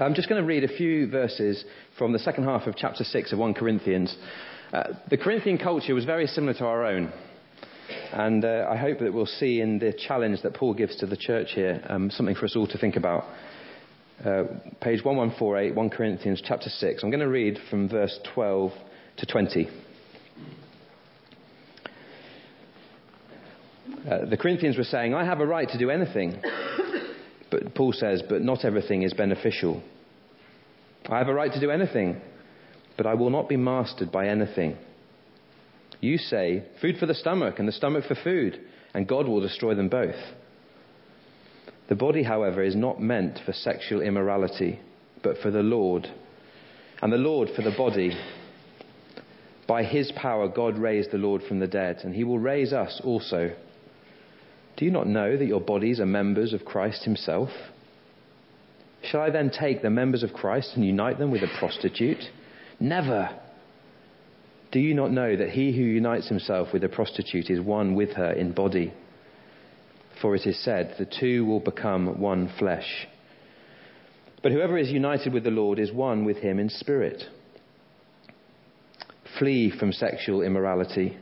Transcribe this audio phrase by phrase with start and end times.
[0.00, 1.64] I'm just going to read a few verses
[1.96, 4.16] from the second half of chapter 6 of 1 Corinthians.
[4.72, 7.12] Uh, the Corinthian culture was very similar to our own.
[8.12, 11.16] And uh, I hope that we'll see in the challenge that Paul gives to the
[11.16, 13.24] church here um, something for us all to think about.
[14.20, 14.44] Uh,
[14.80, 17.02] page 1148, 1 Corinthians chapter 6.
[17.02, 18.72] I'm going to read from verse 12
[19.16, 19.68] to 20.
[24.08, 26.40] Uh, the Corinthians were saying, I have a right to do anything.
[27.50, 29.82] But Paul says, but not everything is beneficial.
[31.08, 32.20] I have a right to do anything,
[32.96, 34.76] but I will not be mastered by anything.
[36.00, 38.60] You say, food for the stomach and the stomach for food,
[38.94, 40.14] and God will destroy them both.
[41.88, 44.80] The body, however, is not meant for sexual immorality,
[45.22, 46.06] but for the Lord,
[47.00, 48.16] and the Lord for the body.
[49.66, 53.00] By his power, God raised the Lord from the dead, and he will raise us
[53.02, 53.54] also.
[54.78, 57.48] Do you not know that your bodies are members of Christ himself?
[59.02, 62.22] Shall I then take the members of Christ and unite them with a prostitute?
[62.78, 63.28] Never.
[64.70, 68.10] Do you not know that he who unites himself with a prostitute is one with
[68.12, 68.94] her in body?
[70.22, 73.08] For it is said, the two will become one flesh.
[74.44, 77.24] But whoever is united with the Lord is one with him in spirit.
[79.38, 81.16] Flee from sexual immorality.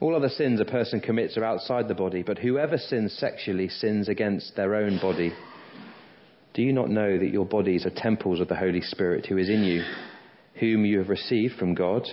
[0.00, 4.08] All other sins a person commits are outside the body, but whoever sins sexually sins
[4.08, 5.32] against their own body.
[6.54, 9.50] Do you not know that your bodies are temples of the Holy Spirit who is
[9.50, 9.84] in you,
[10.54, 12.08] whom you have received from God?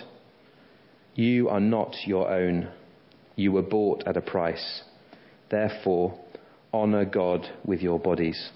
[1.16, 2.70] You are not your own.
[3.38, 4.84] You were bought at a price.
[5.50, 6.20] Therefore,
[6.74, 8.52] honor God with your bodies.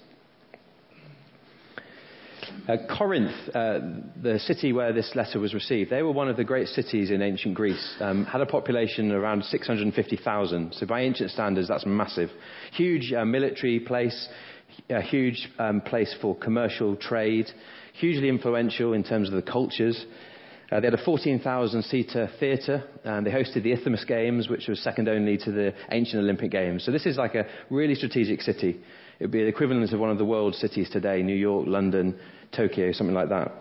[2.68, 3.80] Uh, Corinth, uh,
[4.22, 7.20] the city where this letter was received, they were one of the great cities in
[7.20, 7.96] ancient Greece.
[7.98, 10.74] Um, had a population around 650,000.
[10.74, 12.30] So by ancient standards, that's massive.
[12.72, 14.28] Huge uh, military place,
[14.88, 17.50] a huge um, place for commercial trade,
[17.94, 20.06] hugely influential in terms of the cultures.
[20.70, 24.80] Uh, they had a 14,000 seater theatre, and they hosted the Isthmus Games, which was
[24.80, 26.84] second only to the ancient Olympic Games.
[26.84, 28.80] So this is like a really strategic city.
[29.18, 32.18] It would be the equivalent of one of the world cities today New York, London,
[32.56, 33.52] Tokyo, something like that.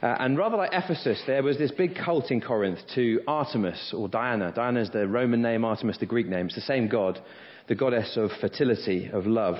[0.00, 4.08] Uh, and rather like Ephesus, there was this big cult in Corinth to Artemis or
[4.08, 4.52] Diana.
[4.54, 6.46] Diana is the Roman name, Artemis the Greek name.
[6.46, 7.18] It's the same god,
[7.66, 9.56] the goddess of fertility, of love.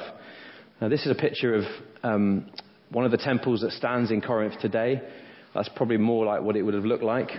[0.80, 1.64] Now, this is a picture of
[2.04, 2.48] um,
[2.90, 5.02] one of the temples that stands in Corinth today.
[5.54, 7.30] That's probably more like what it would have looked like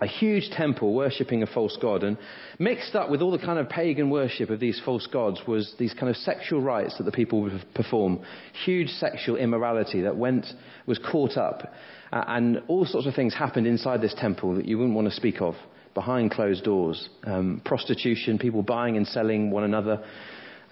[0.00, 2.02] a huge temple worshipping a false god.
[2.02, 2.16] And
[2.58, 5.94] mixed up with all the kind of pagan worship of these false gods was these
[5.94, 8.20] kind of sexual rites that the people would perform.
[8.64, 10.46] Huge sexual immorality that went,
[10.86, 11.72] was caught up.
[12.12, 15.14] Uh, and all sorts of things happened inside this temple that you wouldn't want to
[15.14, 15.54] speak of
[15.94, 17.08] behind closed doors.
[17.24, 20.02] Um, prostitution, people buying and selling one another,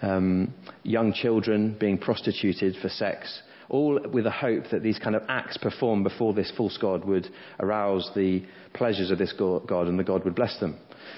[0.01, 0.53] um,
[0.83, 5.57] young children being prostituted for sex all with the hope that these kind of acts
[5.57, 7.27] performed before this false God would
[7.59, 8.43] arouse the
[8.73, 10.77] pleasures of this God and the God would bless them.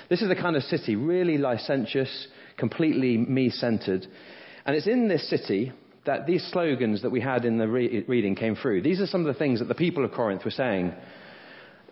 [0.10, 2.28] This is the kind of city, really licentious,
[2.58, 4.06] completely me centered.
[4.66, 5.74] And it's in this city
[6.06, 8.84] that these slogans that we had in the re- reading came through.
[8.84, 10.94] These are some of the things that the people of Corinth were saying.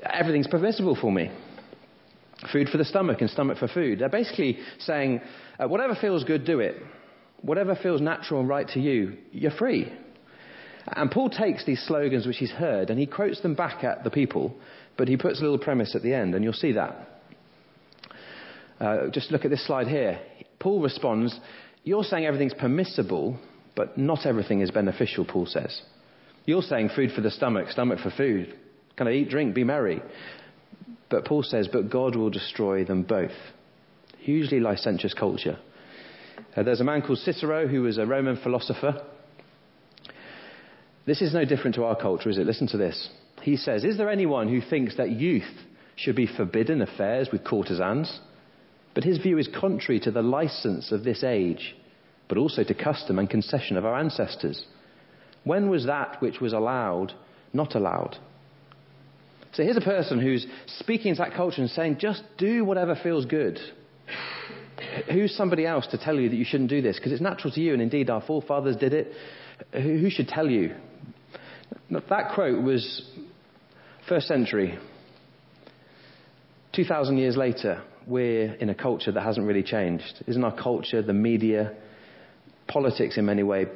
[0.04, 1.32] Everything's permissible for me.
[2.52, 4.00] Food for the stomach and stomach for food.
[4.00, 5.22] They're basically saying,
[5.60, 6.76] uh, whatever feels good, do it.
[7.42, 9.92] Whatever feels natural and right to you, you're free.
[10.88, 14.10] And Paul takes these slogans which he's heard and he quotes them back at the
[14.10, 14.56] people,
[14.98, 17.08] but he puts a little premise at the end, and you'll see that.
[18.80, 20.20] Uh, just look at this slide here.
[20.60, 21.40] Paul responds,
[21.84, 23.40] You're saying everything's permissible,
[23.76, 25.82] but not everything is beneficial, Paul says.
[26.46, 28.56] You're saying food for the stomach, stomach for food.
[28.96, 30.02] Kind of eat, drink, be merry.
[31.10, 33.32] But Paul says, But God will destroy them both.
[34.20, 35.60] Hugely licentious culture.
[36.56, 39.04] Uh, there's a man called Cicero who was a Roman philosopher.
[41.06, 42.46] This is no different to our culture, is it?
[42.46, 43.10] Listen to this.
[43.42, 45.44] He says, Is there anyone who thinks that youth
[45.96, 48.20] should be forbidden affairs with courtesans?
[48.94, 51.76] But his view is contrary to the license of this age,
[52.28, 54.66] but also to custom and concession of our ancestors.
[55.44, 57.14] When was that which was allowed
[57.54, 58.18] not allowed?
[59.54, 60.46] So here's a person who's
[60.80, 63.60] speaking to that culture and saying, just do whatever feels good.
[65.12, 66.98] Who's somebody else to tell you that you shouldn't do this?
[66.98, 69.14] Because it's natural to you, and indeed our forefathers did it.
[69.74, 70.74] Who should tell you
[71.92, 73.04] that quote was
[74.08, 74.78] first century.
[76.74, 80.24] 2,000 years later, we're in a culture that hasn't really changed.
[80.28, 81.74] Isn't our culture, the media,
[82.68, 83.68] politics in many ways?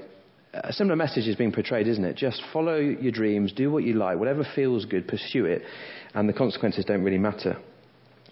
[0.54, 2.16] A similar message is being portrayed, isn't it?
[2.16, 5.64] Just follow your dreams, do what you like, whatever feels good, pursue it,
[6.14, 7.58] and the consequences don't really matter.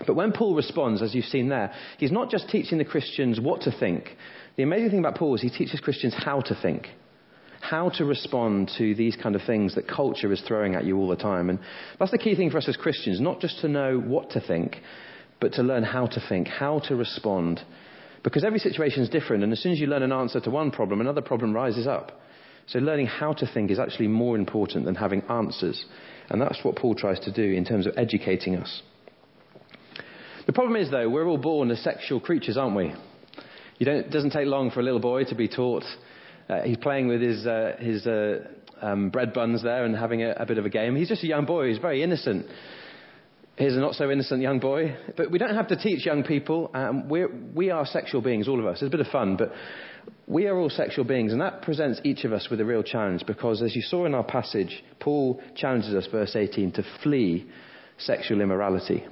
[0.07, 3.61] But when Paul responds, as you've seen there, he's not just teaching the Christians what
[3.61, 4.15] to think.
[4.55, 6.87] The amazing thing about Paul is he teaches Christians how to think
[7.63, 11.07] how to respond to these kind of things that culture is throwing at you all
[11.07, 11.49] the time.
[11.49, 11.59] And
[11.97, 14.77] that's the key thing for us as Christians, not just to know what to think,
[15.39, 17.61] but to learn how to think, how to respond.
[18.21, 20.71] Because every situation is different, and as soon as you learn an answer to one
[20.71, 22.19] problem, another problem rises up.
[22.67, 25.85] So learning how to think is actually more important than having answers.
[26.29, 28.81] And that's what Paul tries to do in terms of educating us.
[30.47, 32.93] The problem is, though, we're all born as sexual creatures, aren't we?
[33.79, 35.83] it doesn't take long for a little boy to be taught.
[36.49, 38.39] Uh, he's playing with his, uh, his uh,
[38.81, 40.95] um, bread buns there and having a, a, bit of a game.
[40.95, 41.69] He's just a young boy.
[41.69, 42.47] He's very innocent.
[43.55, 44.97] Here's a not so innocent young boy.
[45.15, 46.71] But we don't have to teach young people.
[46.73, 48.81] Um, we're, we are sexual beings, all of us.
[48.81, 49.51] It's a bit of fun, but
[50.27, 53.25] we are all sexual beings, and that presents each of us with a real challenge
[53.25, 57.47] because, as you saw in our passage, Paul challenges us, verse 18, to flee
[57.97, 59.05] sexual immorality.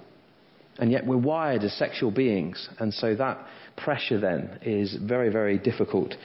[0.80, 3.46] And yet we're wired as sexual beings, and so that
[3.78, 6.16] pressure then is very, very difficult.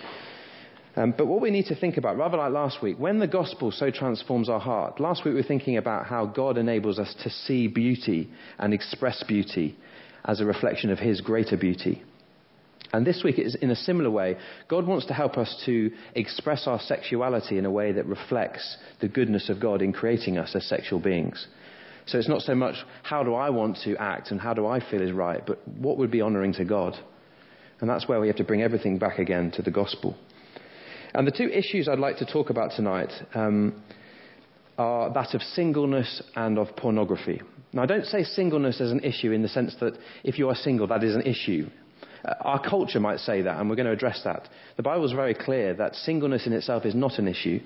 [0.97, 3.71] Um, but what we need to think about, rather like last week, when the gospel
[3.71, 7.29] so transforms our heart, last week we were thinking about how God enables us to
[7.29, 9.77] see beauty and express beauty
[10.25, 12.03] as a reflection of His greater beauty.
[12.93, 14.37] And this week, in a similar way,
[14.69, 19.09] God wants to help us to express our sexuality in a way that reflects the
[19.09, 21.47] goodness of God in creating us as sexual beings.
[22.07, 24.79] So it's not so much how do I want to act and how do I
[24.89, 26.97] feel is right, but what would be honoring to God.
[27.81, 30.17] And that's where we have to bring everything back again to the gospel.
[31.17, 33.83] And the two issues I'd like to talk about tonight um,
[34.77, 37.41] are that of singleness and of pornography.
[37.73, 40.55] Now, I don't say singleness as an issue in the sense that if you are
[40.55, 41.71] single, that is an issue.
[42.23, 44.47] Uh, our culture might say that, and we're going to address that.
[44.77, 47.61] The Bible is very clear that singleness in itself is not an issue.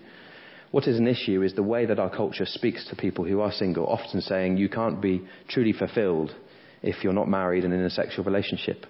[0.70, 3.50] What is an issue is the way that our culture speaks to people who are
[3.50, 6.36] single, often saying you can't be truly fulfilled
[6.82, 8.86] if you're not married and in a sexual relationship.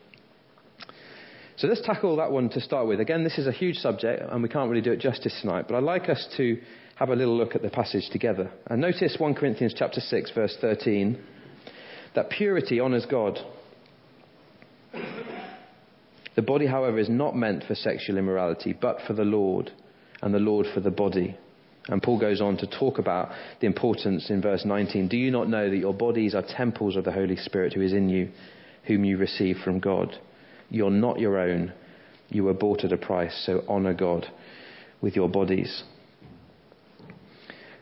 [1.61, 3.01] So let's tackle that one to start with.
[3.01, 5.77] Again, this is a huge subject and we can't really do it justice tonight, but
[5.77, 6.59] I'd like us to
[6.97, 8.51] have a little look at the passage together.
[8.69, 11.23] And notice 1 Corinthians chapter 6 verse 13
[12.15, 13.39] that purity honors God.
[16.35, 19.71] The body, however, is not meant for sexual immorality, but for the Lord,
[20.23, 21.37] and the Lord for the body.
[21.89, 25.09] And Paul goes on to talk about the importance in verse 19.
[25.09, 27.93] Do you not know that your bodies are temples of the Holy Spirit who is
[27.93, 28.31] in you,
[28.85, 30.17] whom you receive from God?
[30.71, 31.73] You're not your own.
[32.29, 34.27] You were bought at a price, so honor God
[35.01, 35.83] with your bodies.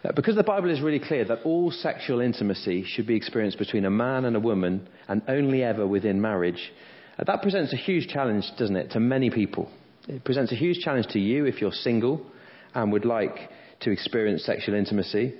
[0.04, 3.84] Uh, because the Bible is really clear that all sexual intimacy should be experienced between
[3.84, 6.72] a man and a woman and only ever within marriage,
[7.18, 9.68] uh, that presents a huge challenge, doesn't it, to many people.
[10.06, 12.24] It presents a huge challenge to you if you're single
[12.74, 13.36] and would like
[13.80, 15.34] to experience sexual intimacy.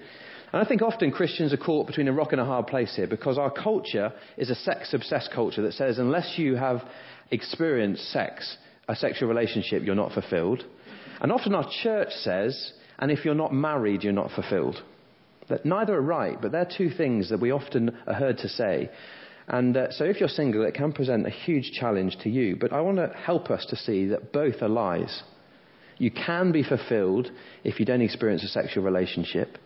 [0.53, 3.07] And I think often Christians are caught between a rock and a hard place here
[3.07, 6.83] because our culture is a sex obsessed culture that says unless you have
[7.31, 8.57] experienced sex,
[8.89, 10.65] a sexual relationship, you're not fulfilled.
[11.21, 14.83] And often our church says, and if you're not married, you're not fulfilled.
[15.49, 18.91] That neither are right, but they're two things that we often are heard to say.
[19.49, 22.57] And uh, so if you're single, it can present a huge challenge to you.
[22.57, 25.23] But I want to help us to see that both are lies.
[25.97, 27.31] You can be fulfilled
[27.65, 29.59] if you don't experience a sexual relationship,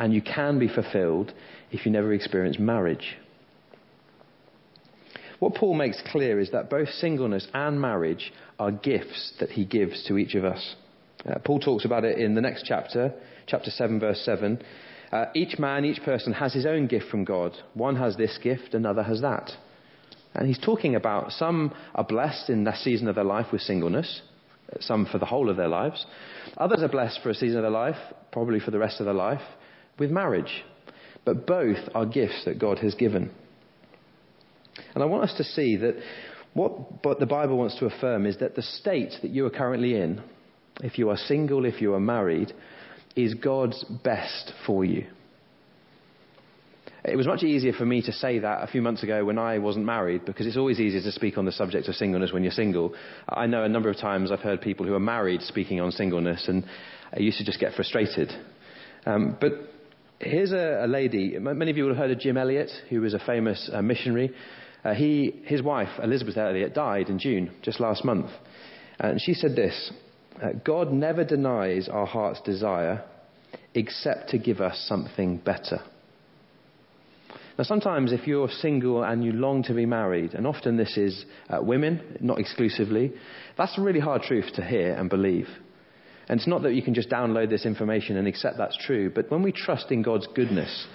[0.00, 1.32] and you can be fulfilled
[1.70, 3.16] if you never experience marriage.
[5.38, 10.02] What Paul makes clear is that both singleness and marriage are gifts that he gives
[10.04, 10.74] to each of us.
[11.28, 13.12] Uh, Paul talks about it in the next chapter,
[13.46, 14.62] chapter 7, verse 7.
[15.12, 17.52] Uh, each man, each person has his own gift from God.
[17.74, 19.50] One has this gift, another has that.
[20.34, 24.22] And he's talking about some are blessed in that season of their life with singleness,
[24.78, 26.06] some for the whole of their lives.
[26.56, 27.98] Others are blessed for a season of their life,
[28.30, 29.42] probably for the rest of their life,
[29.98, 30.64] with marriage.
[31.24, 33.30] But both are gifts that God has given.
[34.94, 35.96] And I want us to see that
[36.54, 40.22] what the Bible wants to affirm is that the state that you are currently in,
[40.82, 42.52] if you are single, if you are married,
[43.14, 45.06] is God's best for you.
[47.02, 49.58] It was much easier for me to say that a few months ago when I
[49.58, 52.52] wasn't married because it's always easier to speak on the subject of singleness when you're
[52.52, 52.94] single.
[53.26, 56.46] I know a number of times I've heard people who are married speaking on singleness
[56.46, 56.64] and
[57.14, 58.30] I used to just get frustrated.
[59.06, 59.52] Um, but
[60.20, 63.14] here's a, a, lady, many of you will have heard of Jim Elliot, who was
[63.14, 64.32] a famous uh, missionary.
[64.84, 68.30] Uh, he, his wife, Elisabeth Elliot, died in June, just last month.
[68.98, 69.92] And she said this
[70.42, 73.04] uh, God never denies our heart's desire
[73.74, 75.80] except to give us something better.
[77.58, 81.24] Now, sometimes if you're single and you long to be married, and often this is
[81.48, 83.12] uh, women, not exclusively,
[83.58, 85.46] that's a really hard truth to hear and believe.
[86.30, 89.28] And it's not that you can just download this information and accept that's true, but
[89.32, 90.86] when we trust in God's goodness,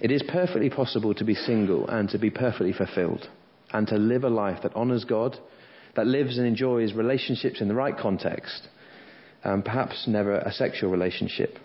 [0.00, 3.28] it is perfectly possible to be single and to be perfectly fulfilled
[3.72, 5.38] and to live a life that honours God,
[5.94, 8.66] that lives and enjoys relationships in the right context,
[9.44, 11.56] and perhaps never a sexual relationship.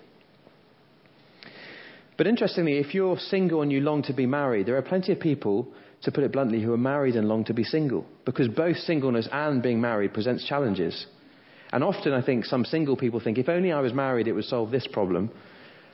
[2.15, 5.19] But interestingly, if you're single and you long to be married, there are plenty of
[5.19, 5.67] people,
[6.03, 8.05] to put it bluntly, who are married and long to be single.
[8.23, 11.07] Because both singleness and being married presents challenges.
[11.73, 14.45] And often I think some single people think, if only I was married, it would
[14.45, 15.31] solve this problem.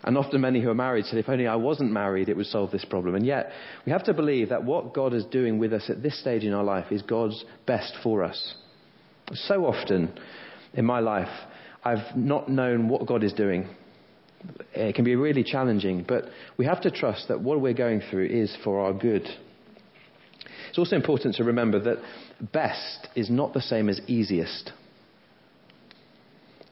[0.04, 2.72] And often many who are married said, if only I wasn't married, it would solve
[2.72, 3.16] this problem.
[3.16, 3.52] And yet,
[3.86, 6.54] we have to believe that what God is doing with us at this stage in
[6.54, 8.56] our life is God's best for us.
[9.34, 10.12] So often
[10.74, 11.30] in my life,
[11.82, 13.70] I've not known what God is doing.
[14.74, 16.26] It can be really challenging, but
[16.58, 19.26] we have to trust that what we're going through is for our good.
[20.70, 21.98] It's also important to remember that
[22.52, 24.74] best is not the same as easiest.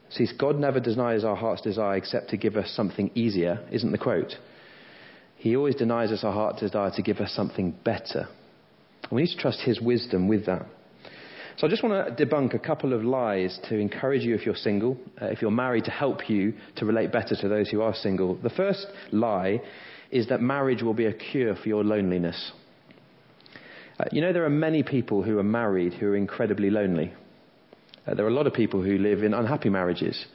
[0.09, 3.97] See, God never denies our heart's desire except to give us something easier, isn't the
[3.97, 4.33] quote?
[5.35, 8.27] He always denies us our heart's desire to give us something better.
[9.11, 10.65] We need to trust His wisdom with that.
[11.57, 14.55] So I just want to debunk a couple of lies to encourage you if you're
[14.55, 17.95] single, uh, if you're married, to help you to relate better to those who are
[17.95, 18.35] single.
[18.35, 19.61] The first lie
[20.11, 22.51] is that marriage will be a cure for your loneliness.
[23.99, 27.11] Uh, you know, there are many people who are married who are incredibly lonely.
[28.07, 30.25] Uh, there are a lot of people who live in unhappy marriages.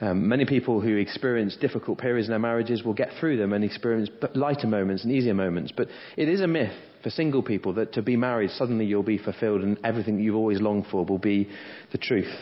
[0.00, 3.62] Um, many people who experience difficult periods in their marriages will get through them and
[3.62, 5.72] experience lighter moments and easier moments.
[5.76, 6.72] But it is a myth
[7.02, 10.60] for single people that to be married, suddenly you'll be fulfilled and everything you've always
[10.60, 11.50] longed for will be
[11.92, 12.32] the truth.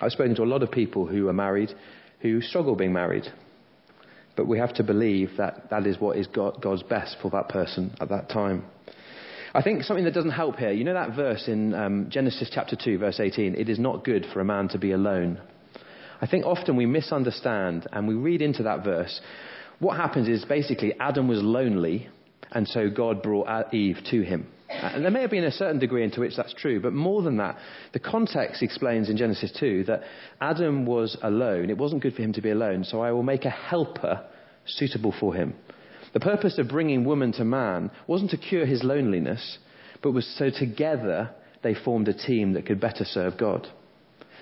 [0.00, 1.70] I've spoken to a lot of people who are married
[2.24, 3.26] who struggle being married.
[4.34, 7.94] But we have to believe that that is what is God's best for that person
[8.00, 8.64] at that time.
[9.56, 12.74] I think something that doesn't help here, you know that verse in um, Genesis chapter
[12.74, 15.40] 2, verse 18, it is not good for a man to be alone.
[16.20, 19.20] I think often we misunderstand and we read into that verse.
[19.78, 22.08] What happens is basically Adam was lonely,
[22.50, 24.48] and so God brought Eve to him.
[24.68, 27.36] And there may have been a certain degree into which that's true, but more than
[27.36, 27.56] that,
[27.92, 30.02] the context explains in Genesis 2 that
[30.40, 31.70] Adam was alone.
[31.70, 34.24] It wasn't good for him to be alone, so I will make a helper
[34.66, 35.54] suitable for him.
[36.14, 39.58] The purpose of bringing woman to man wasn't to cure his loneliness,
[40.00, 41.30] but was so together
[41.62, 43.66] they formed a team that could better serve God.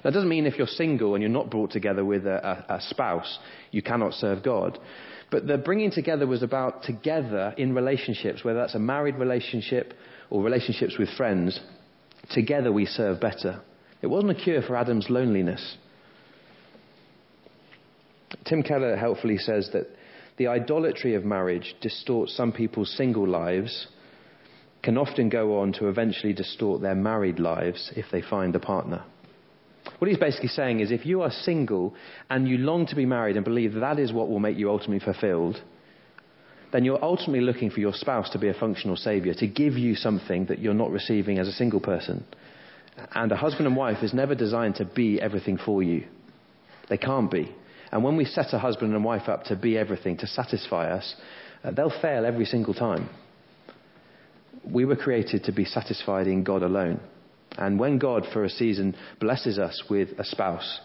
[0.05, 2.81] That doesn't mean if you're single and you're not brought together with a, a, a
[2.83, 3.39] spouse,
[3.71, 4.79] you cannot serve God.
[5.31, 9.95] But the bringing together was about together in relationships, whether that's a married relationship
[10.29, 11.59] or relationships with friends,
[12.31, 13.63] together we serve better.
[14.03, 15.79] It wasn't a cure for Adam's loneliness.
[18.45, 19.87] Tim Keller helpfully says that
[20.43, 23.87] the idolatry of marriage distorts some people's single lives,
[24.83, 29.05] can often go on to eventually distort their married lives if they find a partner.
[29.99, 31.95] What he's basically saying is if you are single
[32.29, 34.99] and you long to be married and believe that is what will make you ultimately
[34.99, 35.63] fulfilled,
[36.73, 39.95] then you're ultimately looking for your spouse to be a functional savior, to give you
[39.95, 42.25] something that you're not receiving as a single person.
[43.15, 46.05] And a husband and wife is never designed to be everything for you.
[46.89, 47.55] They can't be.
[47.93, 51.15] And when we set a husband and wife up to be everything, to satisfy us,
[51.63, 53.09] uh, they'll fail every single time.
[54.69, 57.01] We were created to be satisfied in God alone.
[57.59, 60.81] And when God, for a season, blesses us with a spouse,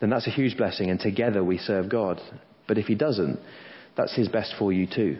[0.00, 2.20] then that's a huge blessing, and together we serve God.
[2.66, 3.38] But if He doesn't,
[3.96, 5.18] that's His best for you too.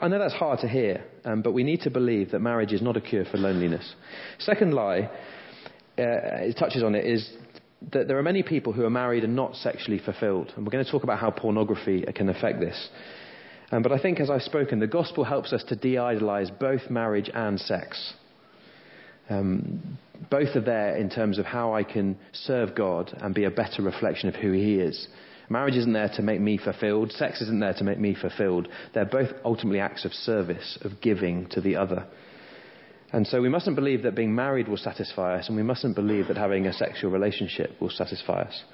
[0.00, 2.80] I know that's hard to hear, um, but we need to believe that marriage is
[2.80, 3.94] not a cure for loneliness.
[4.38, 5.10] Second lie,
[5.98, 7.28] uh, it touches on it, is
[7.92, 10.52] that there are many people who are married and not sexually fulfilled.
[10.56, 12.88] And we're going to talk about how pornography can affect this.
[13.72, 16.90] Um, but I think, as I've spoken, the gospel helps us to de idolize both
[16.90, 18.14] marriage and sex.
[19.28, 19.98] Um,
[20.30, 23.82] both are there in terms of how I can serve God and be a better
[23.82, 25.08] reflection of who He is.
[25.48, 27.12] Marriage isn't there to make me fulfilled.
[27.12, 28.68] Sex isn't there to make me fulfilled.
[28.94, 32.06] They're both ultimately acts of service, of giving to the other.
[33.14, 36.26] And so we mustn't believe that being married will satisfy us, and we mustn't believe
[36.26, 38.64] that having a sexual relationship will satisfy us.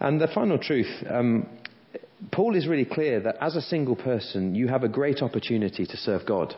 [0.00, 1.46] And the final truth um,
[2.30, 5.96] Paul is really clear that as a single person, you have a great opportunity to
[5.98, 6.54] serve God.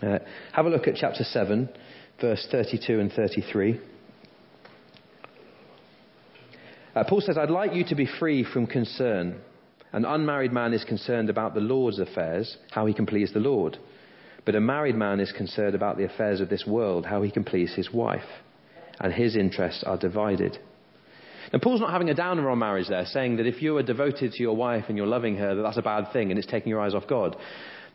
[0.00, 0.20] Uh,
[0.52, 1.68] have a look at chapter 7,
[2.20, 3.80] verse 32 and 33.
[6.94, 9.40] Uh, Paul says, I'd like you to be free from concern.
[9.92, 13.78] An unmarried man is concerned about the Lord's affairs, how he can please the Lord.
[14.44, 17.44] But a married man is concerned about the affairs of this world, how he can
[17.44, 18.28] please his wife.
[19.00, 20.58] And his interests are divided.
[21.52, 24.32] Now, Paul's not having a downer on marriage there, saying that if you are devoted
[24.32, 26.70] to your wife and you're loving her, that that's a bad thing and it's taking
[26.70, 27.36] your eyes off God.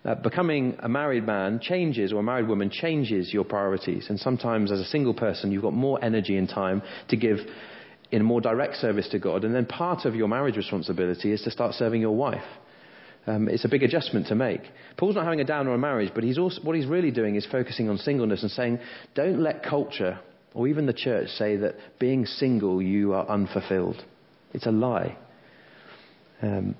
[0.05, 4.07] Uh, becoming a married man changes, or a married woman changes your priorities.
[4.09, 7.37] And sometimes, as a single person, you've got more energy and time to give
[8.11, 9.45] in more direct service to God.
[9.45, 12.43] And then part of your marriage responsibility is to start serving your wife.
[13.25, 14.61] Um, it's a big adjustment to make.
[14.97, 17.45] Paul's not having a downer on marriage, but he's also, what he's really doing is
[17.49, 18.79] focusing on singleness and saying,
[19.15, 20.19] don't let culture
[20.53, 24.03] or even the church say that being single, you are unfulfilled.
[24.53, 25.17] It's a lie.
[26.41, 26.75] Um,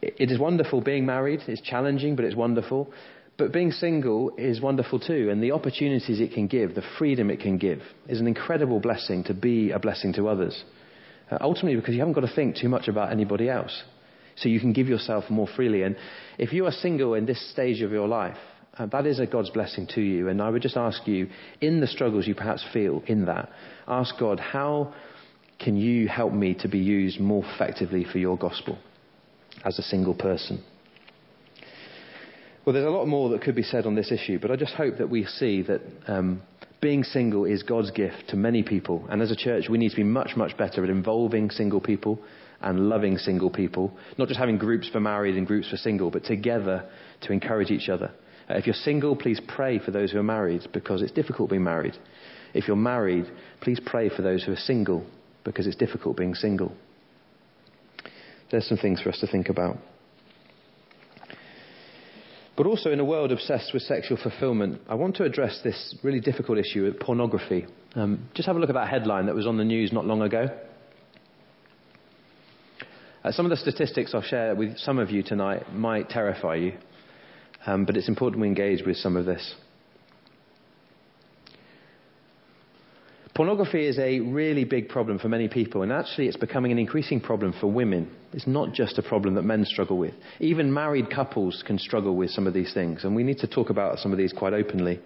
[0.00, 1.40] it is wonderful being married.
[1.46, 2.92] It's challenging, but it's wonderful.
[3.36, 7.40] But being single is wonderful too, and the opportunities it can give, the freedom it
[7.40, 10.62] can give, is an incredible blessing to be a blessing to others.
[11.30, 13.82] Uh, ultimately, because you haven't got to think too much about anybody else.
[14.36, 15.82] So you can give yourself more freely.
[15.82, 15.96] And
[16.38, 18.36] if you are single in this stage of your life,
[18.76, 20.28] uh, that is a God's blessing to you.
[20.28, 21.28] And I would just ask you,
[21.60, 23.50] in the struggles you perhaps feel in that,
[23.86, 24.92] ask God, how
[25.58, 28.78] can you help me to be used more effectively for your gospel
[29.64, 30.64] as a single person?
[32.64, 34.74] Well, there's a lot more that could be said on this issue, but I just
[34.74, 36.42] hope that we see that um,
[36.80, 39.06] being single is God's gift to many people.
[39.10, 42.18] And as a church, we need to be much, much better at involving single people
[42.60, 46.24] and loving single people, not just having groups for married and groups for single, but
[46.24, 46.88] together
[47.22, 48.12] to encourage each other.
[48.48, 51.64] Uh, if you're single, please pray for those who are married because it's difficult being
[51.64, 51.96] married.
[52.52, 53.26] If you're married,
[53.60, 55.04] please pray for those who are single
[55.44, 56.72] because it's difficult being single.
[58.50, 59.78] There's some things for us to think about.
[62.56, 66.20] But also, in a world obsessed with sexual fulfillment, I want to address this really
[66.20, 67.66] difficult issue of pornography.
[67.96, 70.22] Um, just have a look at that headline that was on the news not long
[70.22, 70.46] ago.
[73.24, 76.74] Uh, some of the statistics I'll share with some of you tonight might terrify you,
[77.64, 79.54] um, but it's important we engage with some of this.
[83.34, 87.18] Pornography is a really big problem for many people, and actually, it's becoming an increasing
[87.18, 88.14] problem for women.
[88.34, 90.14] It's not just a problem that men struggle with.
[90.38, 93.70] Even married couples can struggle with some of these things, and we need to talk
[93.70, 95.00] about some of these quite openly.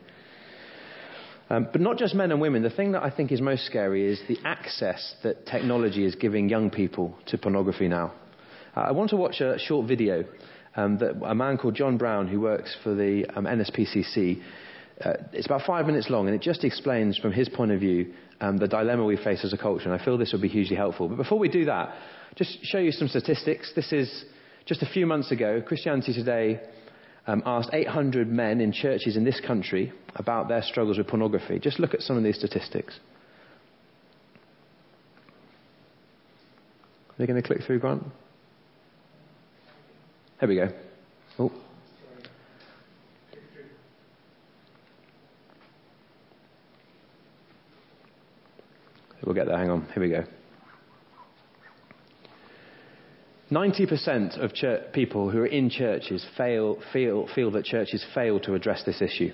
[1.50, 2.62] Um, but not just men and women.
[2.62, 6.48] The thing that I think is most scary is the access that technology is giving
[6.48, 8.12] young people to pornography now.
[8.76, 10.24] Uh, I want to watch a short video
[10.76, 14.42] um, that a man called John Brown, who works for the um, NSPCC,
[15.04, 18.12] uh, it's about five minutes long, and it just explains from his point of view
[18.40, 19.90] um, the dilemma we face as a culture.
[19.90, 21.08] And I feel this will be hugely helpful.
[21.08, 21.94] But before we do that,
[22.36, 23.72] just show you some statistics.
[23.74, 24.24] This is
[24.66, 25.62] just a few months ago.
[25.64, 26.60] Christianity Today
[27.28, 31.58] um, asked 800 men in churches in this country about their struggles with pornography.
[31.58, 32.98] Just look at some of these statistics.
[37.10, 38.02] Are they going to click through, Grant?
[40.40, 40.68] There we go.
[41.38, 41.52] Oh.
[49.22, 49.58] We'll get there.
[49.58, 49.86] Hang on.
[49.92, 50.24] Here we go.
[53.50, 58.54] 90% of church, people who are in churches fail, feel, feel that churches fail to
[58.54, 59.32] address this issue.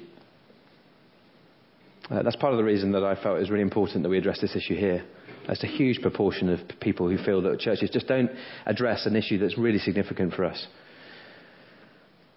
[2.10, 4.18] Uh, that's part of the reason that I felt it was really important that we
[4.18, 5.04] address this issue here.
[5.48, 8.30] That's a huge proportion of people who feel that churches just don't
[8.66, 10.66] address an issue that's really significant for us.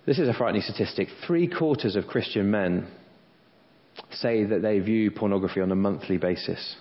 [0.06, 1.10] This is a frightening statistic.
[1.28, 2.88] Three quarters of Christian men
[4.12, 6.78] say that they view pornography on a monthly basis.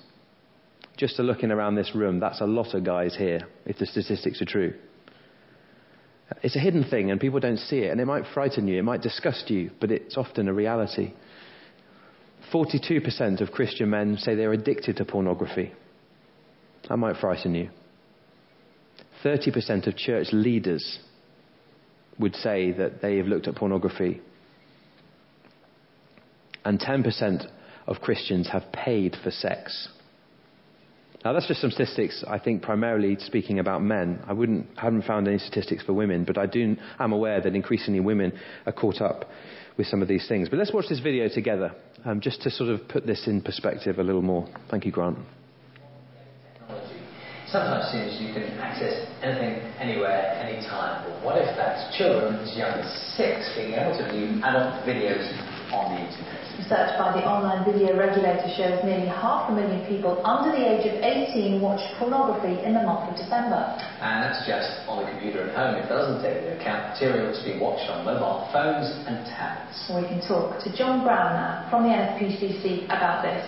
[0.97, 4.41] Just to looking around this room, that's a lot of guys here, if the statistics
[4.41, 4.75] are true.
[6.43, 8.83] It's a hidden thing and people don't see it, and it might frighten you, it
[8.83, 11.13] might disgust you, but it's often a reality.
[12.53, 15.73] 42% of Christian men say they're addicted to pornography.
[16.89, 17.71] That might frighten you.
[19.25, 21.01] 30% of church leaders
[22.19, 24.21] would say that they have looked at pornography.
[26.65, 27.49] And 10%
[27.87, 29.89] of Christians have paid for sex.
[31.27, 34.23] Now, that's just some statistics, I think, primarily speaking about men.
[34.29, 37.99] I wouldn't, haven't found any statistics for women, but I do, am aware that increasingly
[37.99, 38.33] women
[38.65, 39.25] are caught up
[39.77, 40.49] with some of these things.
[40.49, 43.99] But let's watch this video together, um, just to sort of put this in perspective
[43.99, 44.47] a little more.
[44.71, 45.19] Thank you, Grant.
[47.51, 51.11] Sometimes it seems you can access anything, anywhere, anytime.
[51.11, 55.27] But what if that's children as young as six being able to view adult videos
[55.75, 56.46] on the internet?
[56.57, 60.89] Research by the online video regulator shows nearly half a million people under the age
[60.89, 63.77] of 18 watched pornography in the month of December.
[64.01, 65.77] And that's just on the computer at home.
[65.77, 69.77] It doesn't take into account material to be watched on mobile phones and tablets.
[69.93, 73.45] We can talk to John Brown now from the NSPCC about this.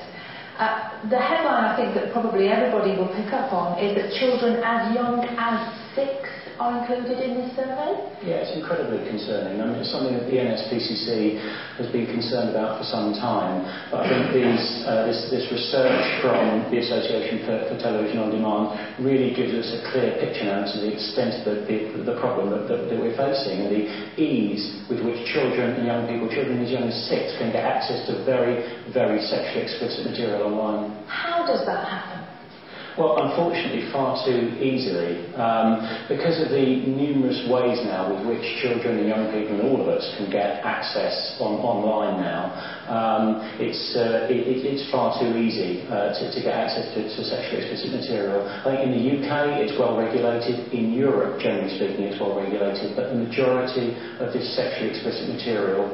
[0.60, 4.60] Uh, the headline I think that probably everybody will pick up on is that children
[4.60, 5.56] as young as
[5.96, 7.94] six are included in this survey?
[8.26, 9.62] Yeah, it's incredibly concerning.
[9.62, 11.38] I mean, it's something that the NSPCC
[11.78, 13.62] has been concerned about for some time.
[13.94, 18.34] But I think these, uh, this, this, research from the Association for, for, Television on
[18.34, 21.78] Demand really gives us a clear picture now to the extent of the, the,
[22.10, 23.84] the problem that, that, that, we're facing and the
[24.18, 28.02] ease with which children and young people, children as young as six, can get access
[28.10, 30.90] to very, very sexually explicit material online.
[31.06, 32.17] How does that happen?
[32.98, 35.22] Well, unfortunately, far too easily.
[35.38, 39.78] Um, because of the numerous ways now with which children and young people and all
[39.78, 42.50] of us can get access on, online now,
[42.90, 43.22] um,
[43.62, 47.62] it's, uh, it, it's far too easy uh, to, to, get access to, to sexually
[47.62, 48.42] explicit material.
[48.42, 50.58] I think in the UK it's well regulated.
[50.74, 52.98] In Europe, generally speaking, it's well regulated.
[52.98, 55.86] But the majority of this sexually explicit material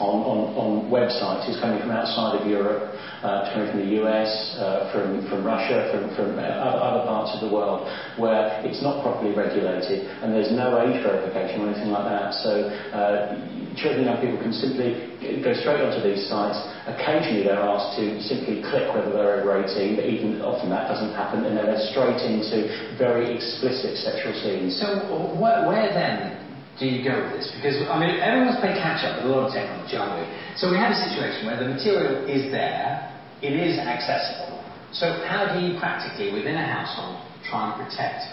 [0.00, 4.30] on, on, on websites is coming from outside of Europe, uh, coming from the US,
[4.58, 7.86] uh, from, from Russia, from, from other, other parts of the world,
[8.18, 12.34] where it's not properly regulated and there's no age verification or anything like that.
[12.42, 12.50] So
[12.90, 13.38] uh,
[13.78, 14.98] children and young people can simply
[15.42, 16.58] go straight onto these sites.
[16.90, 21.14] Occasionally they're asked to simply click whether they're over 18, but even often that doesn't
[21.14, 22.66] happen, and then they're straight into
[22.98, 24.74] very explicit sexual scenes.
[24.74, 24.98] So
[25.38, 26.44] where then
[26.78, 27.52] do you go with this?
[27.54, 30.26] Because, I mean, everyone's playing catch up with a lot of technology, aren't we?
[30.58, 34.58] So we have a situation where the material is there, it is accessible.
[34.90, 38.26] So how do you practically, within a household, try and protect?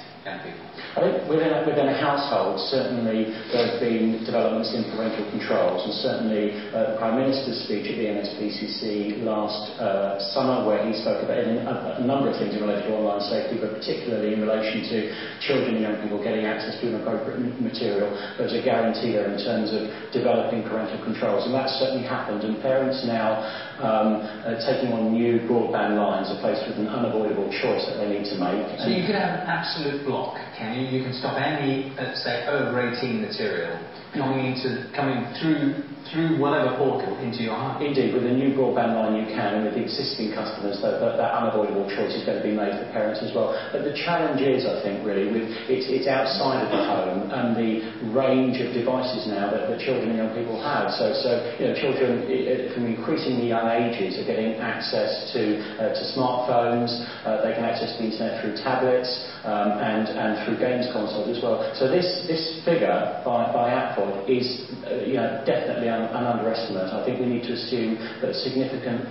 [0.94, 5.82] I think within a, within a household, certainly there have been developments in parental controls,
[5.82, 10.94] and certainly uh, the Prime Minister's speech at the NSPCC last uh, summer, where he
[11.02, 14.46] spoke about a, a, number of things in relation to online safety, but particularly in
[14.46, 14.98] relation to
[15.42, 18.12] children and young people getting access to inappropriate material.
[18.38, 22.46] There's a guarantee there in terms of developing parental controls, and that's certainly happened.
[22.46, 23.42] And parents now
[23.82, 28.22] um, uh, taking on new broadband lines are faced with an unavoidable choice that they
[28.22, 28.62] need to make.
[28.78, 30.92] So you could have an absolute block, can you?
[30.92, 33.80] You can stop any, let's say, over 18 material
[34.14, 37.80] coming into coming through through whatever portal into your home.
[37.80, 41.16] Indeed, with a new broadband line you can, and with the existing customers, that, that,
[41.16, 43.56] that, unavoidable choice is going to be made for parents as well.
[43.72, 47.56] But the challenge is, I think, really, with it's, it's outside of the home and
[47.56, 47.72] the
[48.12, 50.92] range of devices now that, that children and young people have.
[50.92, 52.28] So, so you know, children
[52.76, 56.92] from increasingly young ages are getting access to uh, to smartphones.
[57.24, 59.10] Uh, they can access the internet through tablets
[59.48, 61.64] um, and and through games consoles as well.
[61.80, 66.90] So this this figure by by ATVOD is uh, you know, definitely an, underestimate.
[66.90, 69.06] I think we need to assume that significant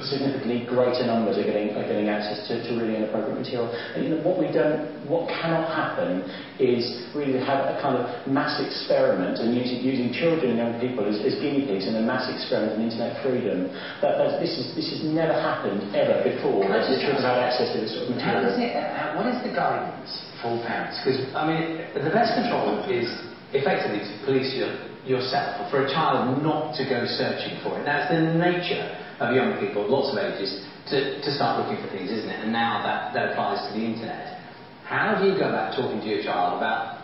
[0.00, 3.68] significantly greater numbers are getting are getting access to, to really inappropriate material.
[3.68, 6.24] And you know what we don't, what cannot happen
[6.56, 11.04] is really have a kind of mass experiment and using, using children and young people
[11.04, 13.68] as, as guinea pigs in a mass experiment in internet freedom.
[14.00, 16.64] That, that this is this has never happened ever before.
[16.64, 18.48] Can That children have access to this sort of material.
[18.48, 20.08] Is it, uh, what is the guidance
[20.40, 21.04] for parents?
[21.04, 23.12] Because I mean, the best control is
[23.52, 24.72] effectively to police your,
[25.06, 27.84] yourself, or for a child not to go searching for it.
[27.84, 28.86] That's the nature
[29.18, 32.40] of young people, lots of ages, to, to start looking for things, isn't it?
[32.42, 34.38] And now that, that applies to the internet.
[34.86, 37.02] How do you go about talking to your child about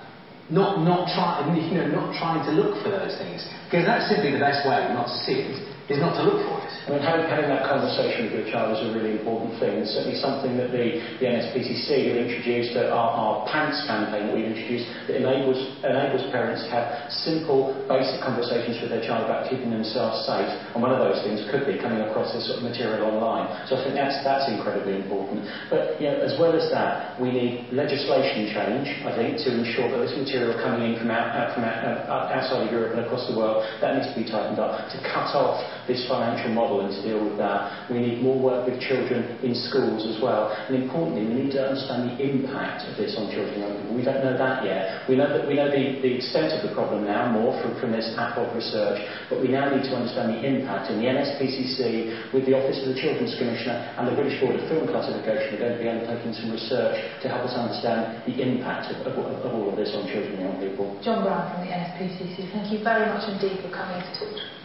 [0.51, 3.43] not, not, try, you know, not trying to look for those things?
[3.67, 6.61] Because that's simply the best way not to see it, is not to look for
[6.61, 6.69] it.
[6.89, 9.81] I mean, having, that conversation with your child is a really important thing.
[9.85, 14.49] It's certainly something that the, the NSPCC have introduced, our, our PANTS campaign that we've
[14.49, 19.69] introduced, that enables, enables parents to have simple, basic conversations with their child about keeping
[19.69, 20.49] themselves safe.
[20.73, 23.49] And one of those things could be coming across this sort of material online.
[23.69, 25.45] So I think that's, that's incredibly important.
[25.69, 29.93] But you know, as well as that, we need legislation change, I think, to ensure
[29.93, 33.29] that this material coming in from, out, out, from out, outside of Europe and across
[33.29, 36.93] the world, that needs to be tightened up to cut off this financial model and
[36.93, 37.89] to deal with that.
[37.89, 40.53] We need more work with children in schools as well.
[40.53, 43.97] And importantly, we need to understand the impact of this on children and young people.
[43.97, 45.09] We don't know that yet.
[45.09, 47.97] We know that we know the, the extent of the problem now more from, from
[47.97, 49.01] this ATVOD research,
[49.33, 50.93] but we now need to understand the impact.
[50.93, 54.69] And the NSPCC, with the Office of the Children's Commissioner and the British Board of
[54.69, 58.93] Film Classification, are going to be undertaking some research to help us understand the impact
[58.93, 60.93] of, of, of all of this on children and young people.
[61.01, 64.58] John Brown from the NSPCC, thank you very much indeed for coming to talk.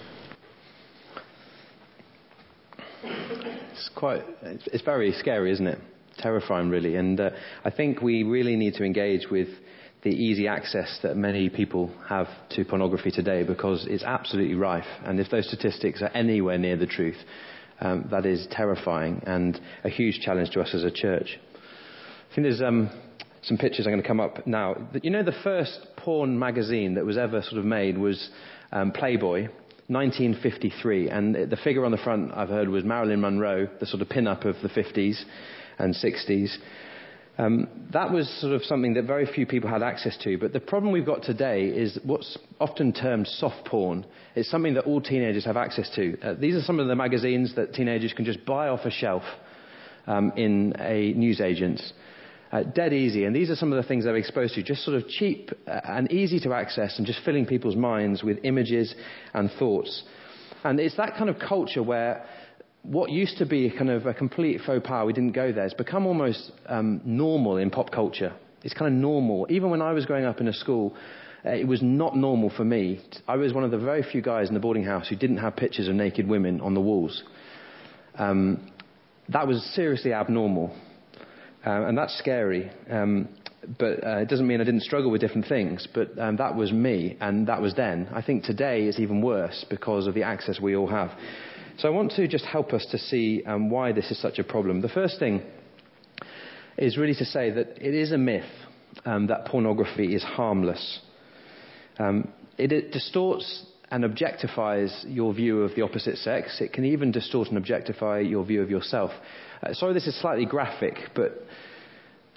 [3.03, 5.79] It's quite, it's, very scary, isn't it?
[6.17, 6.95] Terrifying, really.
[6.95, 7.31] And uh,
[7.65, 9.47] I think we really need to engage with
[10.03, 14.85] the easy access that many people have to pornography today because it's absolutely rife.
[15.05, 17.17] And if those statistics are anywhere near the truth,
[17.79, 21.39] um, that is terrifying and a huge challenge to us as a church.
[22.31, 22.89] I think there's um,
[23.43, 24.75] some pictures I'm going to come up now.
[25.01, 28.29] You know, the first porn magazine that was ever sort of made was
[28.71, 29.49] um, Playboy,
[29.93, 34.09] 1953, and the figure on the front I've heard was Marilyn Monroe, the sort of
[34.09, 35.23] pin-up of the 50s
[35.79, 36.57] and 60s.
[37.37, 40.37] Um, that was sort of something that very few people had access to.
[40.37, 44.05] But the problem we've got today is what's often termed soft porn.
[44.35, 46.17] It's something that all teenagers have access to.
[46.21, 49.23] Uh, these are some of the magazines that teenagers can just buy off a shelf
[50.05, 51.93] um, in a newsagent's
[52.53, 53.25] uh, dead easy.
[53.25, 55.79] And these are some of the things they're exposed to, just sort of cheap uh,
[55.85, 58.93] and easy to access and just filling people's minds with images
[59.33, 60.03] and thoughts.
[60.63, 62.25] And it's that kind of culture where
[62.83, 65.73] what used to be kind of a complete faux pas, we didn't go there, has
[65.73, 68.33] become almost um, normal in pop culture.
[68.63, 69.47] It's kind of normal.
[69.49, 70.95] Even when I was growing up in a school,
[71.43, 72.99] uh, it was not normal for me.
[73.27, 75.55] I was one of the very few guys in the boarding house who didn't have
[75.55, 77.23] pictures of naked women on the walls.
[78.15, 78.71] Um,
[79.29, 80.75] that was seriously abnormal.
[81.65, 82.71] Uh, and that's scary.
[82.89, 83.29] Um,
[83.79, 85.87] but uh, it doesn't mean I didn't struggle with different things.
[85.93, 88.09] But um, that was me, and that was then.
[88.13, 91.11] I think today is even worse because of the access we all have.
[91.77, 94.43] So I want to just help us to see um, why this is such a
[94.43, 94.81] problem.
[94.81, 95.41] The first thing
[96.77, 98.43] is really to say that it is a myth
[99.05, 100.99] um, that pornography is harmless.
[101.97, 106.59] Um, it, it distorts and objectifies your view of the opposite sex.
[106.61, 109.11] It can even distort and objectify your view of yourself.
[109.63, 111.43] Uh, sorry, this is slightly graphic, but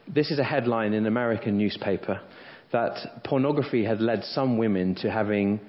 [0.07, 2.21] this is a headline in an American newspaper
[2.73, 5.61] that pornography had led some women to having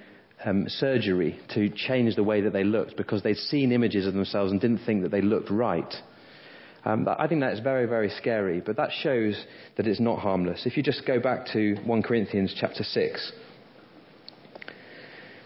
[0.45, 4.51] um, surgery to change the way that they looked because they'd seen images of themselves
[4.51, 5.93] and didn't think that they looked right.
[6.85, 9.43] Um, I think that's very, very scary, but that shows
[9.77, 10.65] that it's not harmless.
[10.65, 13.31] If you just go back to 1 Corinthians chapter 6,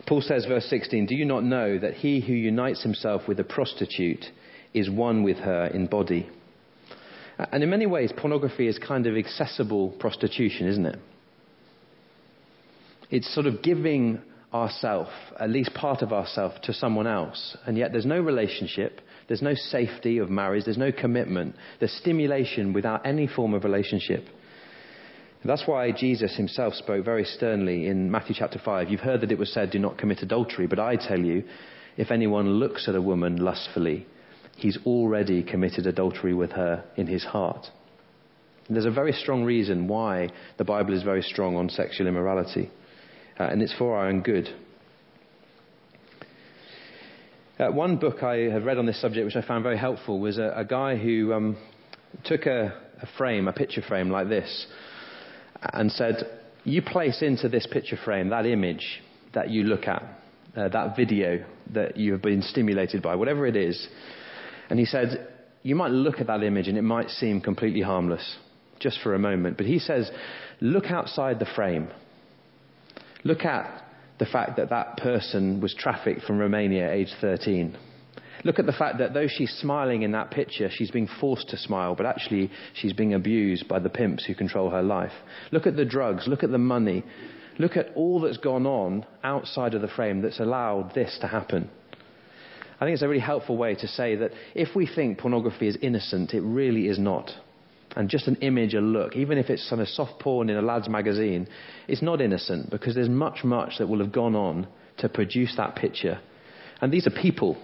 [0.08, 3.46] Paul says, verse 16, Do you not know that he who unites himself with a
[3.46, 4.26] prostitute
[4.74, 6.30] is one with her in body?
[7.38, 11.00] And in many ways, pornography is kind of accessible prostitution, isn't it?
[13.10, 14.22] It's sort of giving
[14.54, 15.08] ourself,
[15.40, 17.58] at least part of ourself, to someone else.
[17.66, 22.74] And yet there's no relationship, there's no safety of marriage, there's no commitment, there's stimulation
[22.74, 24.26] without any form of relationship.
[25.44, 28.90] That's why Jesus himself spoke very sternly in Matthew chapter 5.
[28.90, 31.44] You've heard that it was said, Do not commit adultery, but I tell you,
[31.98, 34.06] if anyone looks at a woman lustfully,
[34.56, 37.68] he's already committed adultery with her in his heart.
[38.68, 42.70] And there's a very strong reason why the Bible is very strong on sexual immorality
[43.42, 44.48] uh, and it's for our own good.
[47.60, 50.38] Uh, one book I have read on this subject, which I found very helpful, was
[50.38, 51.58] a, a guy who um,
[52.24, 54.68] took a, a frame, a picture frame like this,
[55.74, 56.18] and said,
[56.64, 59.02] You place into this picture frame that image
[59.34, 60.04] that you look at,
[60.56, 63.88] uh, that video that you have been stimulated by, whatever it is.
[64.72, 65.28] And he said,
[65.62, 68.38] You might look at that image and it might seem completely harmless,
[68.80, 69.58] just for a moment.
[69.58, 70.10] But he says,
[70.62, 71.90] Look outside the frame
[73.24, 73.84] Look at
[74.20, 77.78] the fact that that person was trafficked from Romania age 13.
[78.44, 81.58] Look at the fact that though she's smiling in that picture, she's being forced to
[81.58, 85.12] smile, but actually she's being abused by the pimps who control her life.
[85.52, 86.28] Look at the drugs.
[86.28, 87.04] Look at the money.
[87.60, 91.70] Look at all that's gone on outside of the frame that's allowed this to happen.
[92.82, 95.78] I think it's a really helpful way to say that if we think pornography is
[95.82, 97.32] innocent, it really is not
[97.96, 100.88] and just an image, a look, even if it's of soft porn in a lad's
[100.88, 101.48] magazine,
[101.88, 104.68] it's not innocent because there's much, much that will have gone on
[105.00, 106.20] to produce that picture.
[106.80, 107.62] And these are people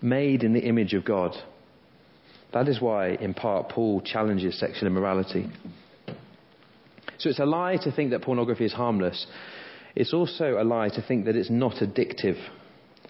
[0.00, 1.36] made in the image of God.
[2.52, 5.50] That is why, in part, Paul challenges sexual immorality.
[7.18, 9.26] So it's a lie to think that pornography is harmless.
[9.94, 12.38] It's also a lie to think that it's not addictive.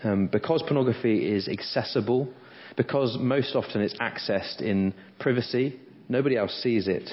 [0.05, 2.29] Um, because pornography is accessible,
[2.77, 7.11] because most often it's accessed in privacy, Nobody else sees it.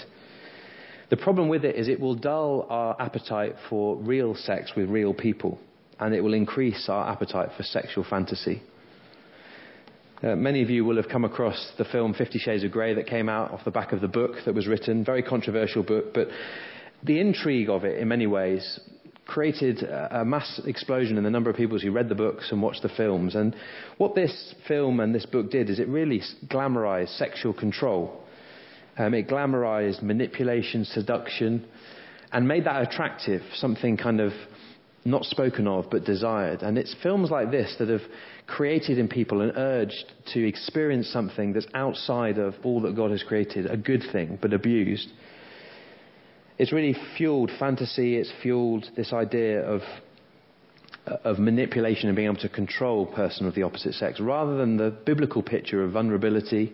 [1.09, 5.13] The problem with it is it will dull our appetite for real sex with real
[5.13, 5.59] people,
[5.99, 8.61] and it will increase our appetite for sexual fantasy.
[10.23, 13.07] Uh, many of you will have come across the film Fifty Shades of Grey that
[13.07, 15.03] came out off the back of the book that was written.
[15.03, 16.27] Very controversial book, but
[17.03, 18.79] the intrigue of it, in many ways,
[19.31, 22.81] created a mass explosion in the number of people who read the books and watched
[22.81, 23.33] the films.
[23.33, 23.55] And
[23.97, 28.21] what this film and this book did is it really glamorized sexual control.
[28.97, 31.65] Um, it glamorized manipulation, seduction,
[32.33, 34.33] and made that attractive, something kind of
[35.05, 36.61] not spoken of but desired.
[36.61, 38.01] And it's films like this that have
[38.47, 39.93] created in people an urge
[40.33, 44.51] to experience something that's outside of all that God has created, a good thing but
[44.51, 45.09] abused.
[46.61, 49.81] It's really fueled fantasy, it's fueled this idea of,
[51.07, 54.77] of manipulation and being able to control a person of the opposite sex rather than
[54.77, 56.71] the biblical picture of vulnerability,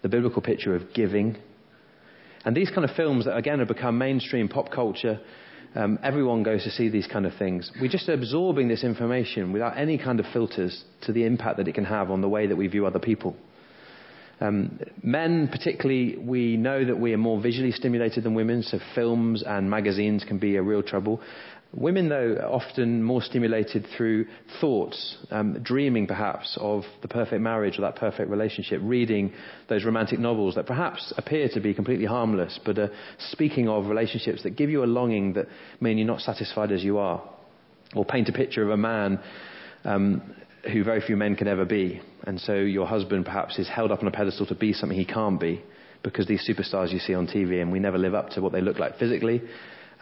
[0.00, 1.36] the biblical picture of giving,
[2.46, 5.20] and these kind of films that, again, have become mainstream pop culture,
[5.74, 7.70] um, everyone goes to see these kind of things.
[7.78, 11.74] We're just absorbing this information without any kind of filters to the impact that it
[11.74, 13.36] can have on the way that we view other people.
[14.40, 19.42] Um, men, particularly, we know that we are more visually stimulated than women, so films
[19.42, 21.22] and magazines can be a real trouble.
[21.72, 24.26] Women, though, are often more stimulated through
[24.60, 29.32] thoughts, um, dreaming perhaps of the perfect marriage or that perfect relationship, reading
[29.68, 34.42] those romantic novels that perhaps appear to be completely harmless, but are speaking of relationships
[34.42, 35.46] that give you a longing that
[35.80, 37.22] mean you're not satisfied as you are.
[37.94, 39.20] Or paint a picture of a man
[39.84, 40.22] um,
[40.72, 42.00] who very few men can ever be.
[42.24, 45.04] And so your husband perhaps is held up on a pedestal to be something he
[45.04, 45.62] can't be
[46.02, 48.60] because these superstars you see on TV and we never live up to what they
[48.60, 49.42] look like physically,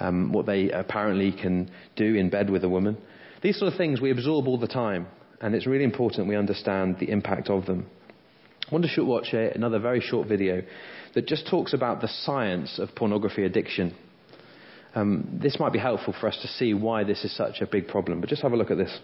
[0.00, 2.96] um, what they apparently can do in bed with a woman.
[3.42, 5.06] These sort of things we absorb all the time,
[5.40, 7.86] and it's really important we understand the impact of them.
[8.66, 10.62] I want to watch another very short video
[11.14, 13.94] that just talks about the science of pornography addiction.
[14.94, 17.88] Um, this might be helpful for us to see why this is such a big
[17.88, 18.98] problem, but just have a look at this.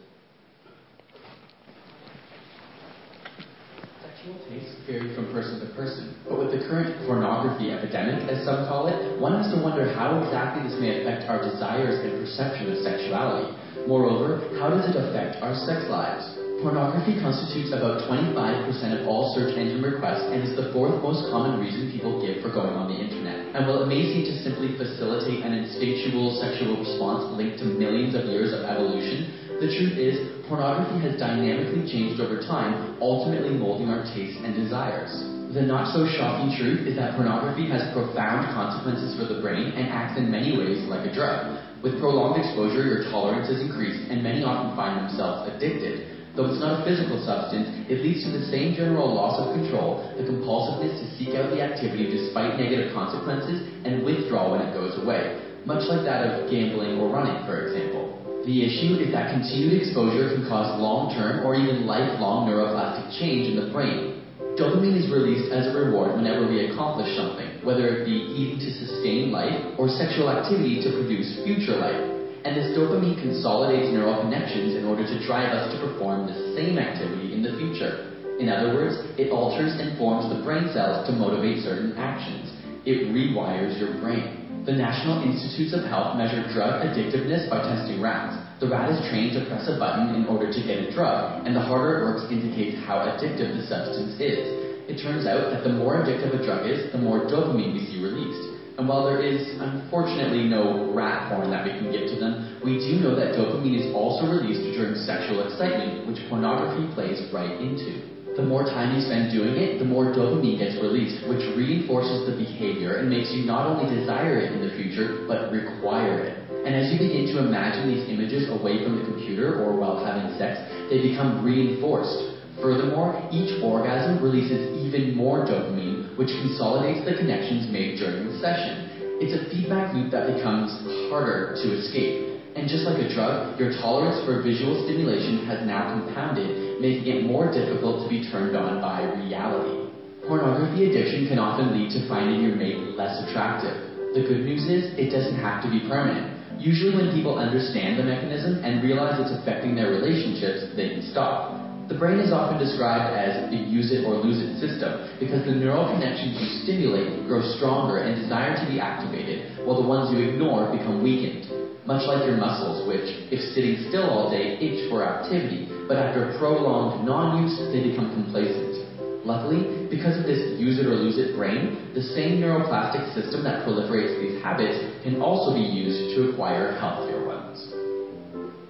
[4.91, 6.11] Vary from person to person.
[6.27, 10.19] But with the current pornography epidemic, as some call it, one has to wonder how
[10.19, 13.55] exactly this may affect our desires and perception of sexuality.
[13.87, 16.27] Moreover, how does it affect our sex lives?
[16.61, 18.69] Pornography constitutes about 25%
[19.01, 22.53] of all search engine requests and is the fourth most common reason people give for
[22.53, 23.57] going on the internet.
[23.57, 28.13] And while it may seem to simply facilitate an instinctual sexual response linked to millions
[28.13, 30.17] of years of evolution, the truth is,
[30.49, 34.50] pornography has dynamically changed over time, ultimately molding our tastes and
[34.81, 35.13] desires.
[35.53, 39.91] The not so shocking truth is that pornography has profound consequences for the brain and
[39.91, 41.59] acts in many ways like a drug.
[41.83, 46.07] With prolonged exposure, your tolerance is increased, and many often find themselves addicted.
[46.37, 50.07] Though it's not a physical substance, it leads to the same general loss of control,
[50.15, 54.95] the compulsiveness to seek out the activity despite negative consequences, and withdraw when it goes
[55.03, 55.35] away,
[55.67, 58.23] much like that of gambling or running, for example.
[58.47, 63.59] The issue is that continued exposure can cause long-term or even lifelong neuroplastic change in
[63.59, 64.20] the brain.
[64.61, 68.69] Dopamine is released as a reward whenever we accomplish something, whether it be eating to
[68.77, 71.97] sustain life or sexual activity to produce future life.
[72.45, 76.77] And this dopamine consolidates neural connections in order to drive us to perform the same
[76.77, 78.13] activity in the future.
[78.37, 82.53] In other words, it alters and forms the brain cells to motivate certain actions.
[82.85, 84.45] It rewires your brain.
[84.69, 88.37] The National Institutes of Health measured drug addictiveness by testing rats.
[88.61, 91.57] The rat is trained to press a button in order to get a drug, and
[91.57, 94.85] the harder it works indicates how addictive the substance is.
[94.85, 98.05] It turns out that the more addictive a drug is, the more dopamine we see
[98.05, 98.61] released.
[98.77, 102.77] And while there is unfortunately no rat porn that we can give to them, we
[102.77, 108.20] do know that dopamine is also released during sexual excitement, which pornography plays right into.
[108.41, 112.33] The more time you spend doing it, the more dopamine gets released, which reinforces the
[112.33, 116.33] behavior and makes you not only desire it in the future, but require it.
[116.65, 120.33] And as you begin to imagine these images away from the computer or while having
[120.41, 120.57] sex,
[120.89, 122.41] they become reinforced.
[122.65, 129.21] Furthermore, each orgasm releases even more dopamine, which consolidates the connections made during the session.
[129.21, 130.73] It's a feedback loop that becomes
[131.13, 132.41] harder to escape.
[132.57, 137.21] And just like a drug, your tolerance for visual stimulation has now compounded, making it
[137.29, 139.93] more difficult to be turned on by reality.
[140.27, 143.77] Pornography addiction can often lead to finding your mate less attractive.
[144.17, 146.41] The good news is, it doesn't have to be permanent.
[146.61, 151.57] Usually when people understand the mechanism and realize it's affecting their relationships, they can stop.
[151.89, 155.53] The brain is often described as a use it or lose it system because the
[155.53, 160.23] neural connections you stimulate grow stronger and desire to be activated, while the ones you
[160.23, 161.60] ignore become weakened
[161.91, 163.03] much like your muscles, which,
[163.35, 168.79] if sitting still all day, itch for activity, but after prolonged non-use, they become complacent.
[169.27, 173.67] Luckily, because of this use it or lose it brain, the same neuroplastic system that
[173.67, 177.59] proliferates these habits can also be used to acquire healthier ones.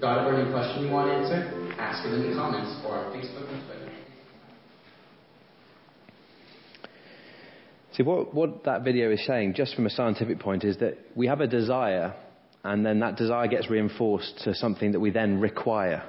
[0.00, 1.76] Got a burning question you want answered?
[1.76, 3.92] Ask it in the comments or on Facebook and Twitter.
[7.92, 11.26] See, what, what that video is saying, just from a scientific point, is that we
[11.26, 12.14] have a desire
[12.64, 16.02] and then that desire gets reinforced to something that we then require.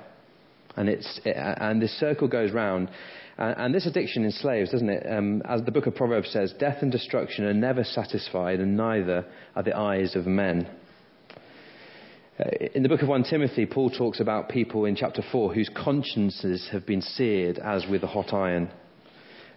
[0.76, 2.90] And, it's, and this circle goes round.
[3.38, 5.06] And, this addiction enslaves, doesn't it?
[5.10, 9.26] Um, as the book of Proverbs says, death and destruction are never satisfied, and neither
[9.56, 10.70] are the eyes of men.
[12.40, 15.70] Uh, in the book of 1 Timothy, Paul talks about people in chapter 4 whose
[15.76, 18.70] consciences have been seared as with a hot iron.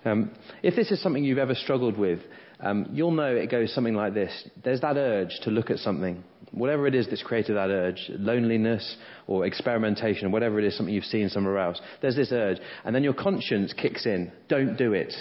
[0.04, 0.30] Um,
[0.62, 2.20] if this is something you've ever struggled with,
[2.64, 4.48] um, you'll know it goes something like this.
[4.64, 8.96] There's that urge to look at something, whatever it is that's created that urge, loneliness
[9.26, 11.80] or experimentation, whatever it is, something you've seen somewhere else.
[12.00, 12.58] There's this urge.
[12.84, 14.32] And then your conscience kicks in.
[14.48, 15.12] Don't do it.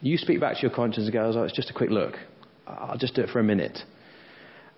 [0.00, 2.14] You speak back to your conscience and go, oh, it's just a quick look.
[2.66, 3.78] I'll just do it for a minute.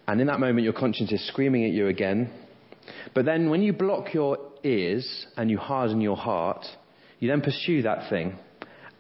[0.07, 2.31] And in that moment, your conscience is screaming at you again.
[3.15, 6.65] But then when you block your ears and you harden your heart,
[7.19, 8.39] you then pursue that thing.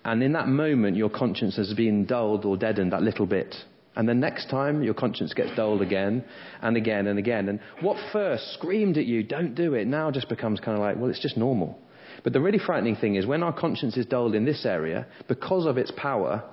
[0.06, 3.56] And in that moment, your conscience has been dulled or deadened that little bit.
[3.96, 6.24] And the next time, your conscience gets dulled again
[6.62, 7.48] and again and again.
[7.48, 10.96] And what first screamed at you, don't do it, now just becomes kind of like,
[10.96, 11.76] well, it's just normal.
[12.22, 15.66] But the really frightening thing is when our conscience is dulled in this area, because
[15.66, 16.44] of its power,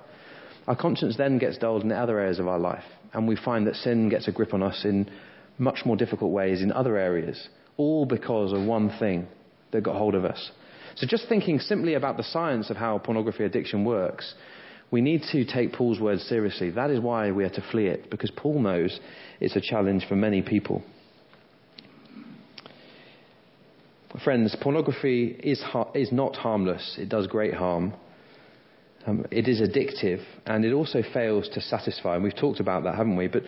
[0.66, 2.82] our conscience then gets dulled in other areas of our life.
[3.12, 5.08] And we find that sin gets a grip on us in
[5.58, 9.28] much more difficult ways in other areas, all because of one thing
[9.70, 10.50] that got hold of us.
[10.96, 14.34] So just thinking simply about the science of how pornography addiction works,
[14.90, 16.70] we need to take Paul's words seriously.
[16.70, 19.00] That is why we are to flee it, because Paul knows
[19.40, 20.82] it's a challenge for many people.
[24.22, 26.96] Friends, pornography is, ha- is not harmless.
[26.98, 27.94] It does great harm.
[29.06, 32.14] Um, it is addictive, and it also fails to satisfy.
[32.14, 33.26] And we've talked about that, haven't we?
[33.26, 33.42] But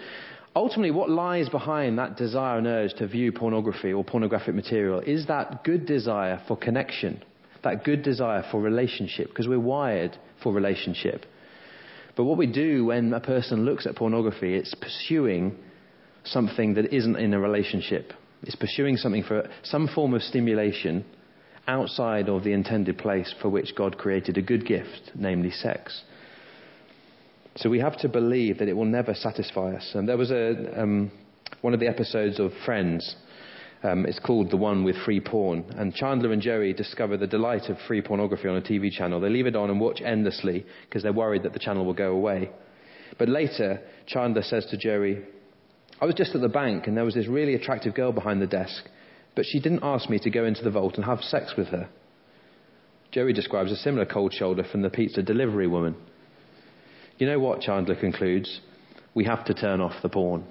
[0.57, 5.29] ultimately, what lies behind that desire and urge to view pornography or pornographic material is
[5.29, 7.23] that good desire for connection,
[7.67, 11.27] that good desire for relationship, because we're wired for relationship.
[12.17, 15.57] But what we do when a person looks at pornography, it's pursuing
[16.25, 18.13] something that isn't in a relationship.
[18.43, 21.05] It's pursuing something for some form of stimulation
[21.69, 26.03] outside of the intended place for which God created a good gift, namely sex.
[27.57, 29.91] So we have to believe that it will never satisfy us.
[29.95, 31.11] And there was a, um,
[31.63, 33.17] one of the episodes of Friends.
[33.83, 35.65] Um, it's called The One with Free Porn.
[35.77, 39.21] And Chandler and Joey discover the delight of free pornography on a TV channel.
[39.21, 42.13] They leave it on and watch endlessly because they're worried that the channel will go
[42.13, 42.51] away.
[43.19, 45.23] But later, Chandler says to Joey,
[46.01, 48.47] I was just at the bank and there was this really attractive girl behind the
[48.47, 48.85] desk,
[49.35, 51.89] but she didn't ask me to go into the vault and have sex with her.
[53.13, 55.97] Joey describes a similar cold shoulder from the pizza delivery woman.
[57.19, 58.61] You know what, Chandler concludes?
[59.15, 60.45] We have to turn off the porn.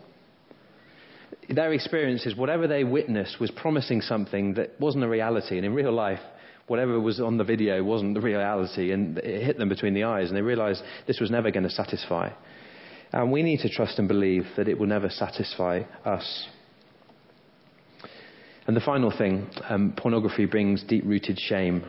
[1.50, 5.92] Their experiences, whatever they witnessed was promising something that wasn't a reality, and in real
[5.92, 6.20] life,
[6.68, 10.30] whatever was on the video wasn't the reality, and it hit them between the eyes,
[10.30, 12.30] and they realized this was never going to satisfy.
[13.12, 16.48] And we need to trust and believe that it will never satisfy us.
[18.68, 21.86] And the final thing um, pornography brings deep rooted shame.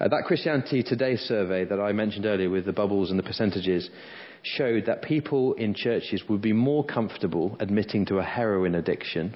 [0.00, 3.90] Uh, that Christianity Today survey that I mentioned earlier with the bubbles and the percentages
[4.42, 9.34] showed that people in churches would be more comfortable admitting to a heroin addiction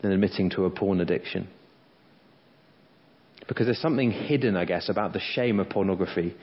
[0.00, 1.48] than admitting to a porn addiction.
[3.48, 6.34] Because there's something hidden, I guess, about the shame of pornography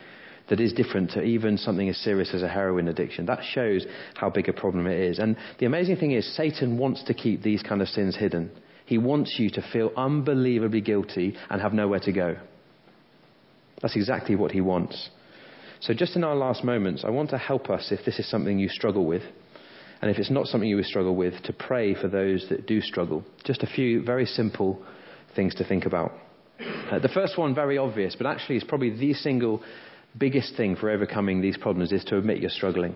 [0.50, 3.26] that is different to even something as serious as a heroin addiction.
[3.26, 3.86] That shows
[4.16, 5.20] how big a problem it is.
[5.20, 8.52] And the amazing thing is, Satan wants to keep these kind of sins hidden.
[8.86, 12.38] He wants you to feel unbelievably guilty and have nowhere to go.
[13.82, 15.10] That's exactly what he wants.
[15.82, 18.60] So, just in our last moments, I want to help us if this is something
[18.60, 19.24] you struggle with,
[20.02, 23.24] and if it's not something you struggle with, to pray for those that do struggle.
[23.46, 24.84] Just a few very simple
[25.36, 26.12] things to think about.
[26.92, 29.62] Uh, the first one, very obvious, but actually is probably the single
[30.18, 32.96] biggest thing for overcoming these problems is to admit you're struggling.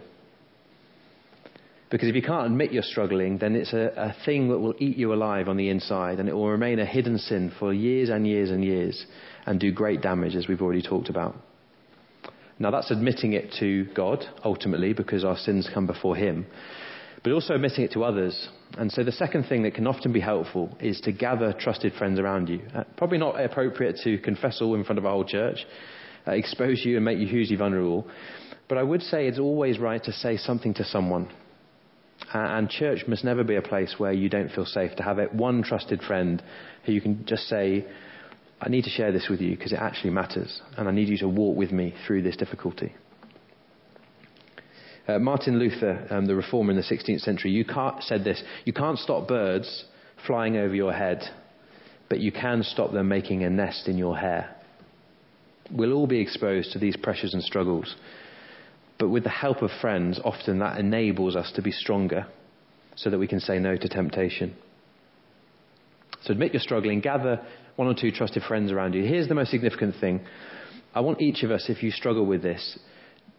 [1.90, 4.98] Because if you can't admit you're struggling, then it's a, a, thing that will eat
[4.98, 8.26] you alive on the inside and it will remain a hidden sin for years and
[8.26, 9.06] years and years
[9.46, 11.36] and do great damage, as we've already talked about.
[12.60, 16.46] Now, that's admitting it to God, ultimately, because our sins come before Him,
[17.24, 18.50] but also admitting it to others.
[18.78, 22.20] And so, the second thing that can often be helpful is to gather trusted friends
[22.20, 22.62] around you.
[22.76, 25.66] Uh, probably not appropriate to confess all in front of a whole church,
[26.28, 28.08] uh, expose you and make you hugely vulnerable.
[28.70, 31.30] But I would say it's always right to say something to someone.
[32.34, 35.20] Uh, and church must never be a place where you don't feel safe to have
[35.20, 36.42] it one trusted friend
[36.86, 37.86] who you can just say,
[38.66, 41.18] I need to share this with you because it actually matters, and I need you
[41.18, 42.96] to walk with me through this difficulty.
[45.06, 47.66] Uh, Martin Luther, um, the reformer in the 16th century, you
[48.00, 49.84] said this You can't stop birds
[50.26, 51.22] flying over your head,
[52.08, 54.56] but you can stop them making a nest in your hair.
[55.70, 57.96] We'll all be exposed to these pressures and struggles.
[58.98, 62.28] But with the help of friends, often that enables us to be stronger
[62.96, 64.56] so that we can say no to temptation.
[66.24, 67.42] So admit you're struggling, gather
[67.76, 69.04] one or two trusted friends around you.
[69.04, 70.22] Here's the most significant thing.
[70.96, 72.80] I want each of us, if you struggle with this,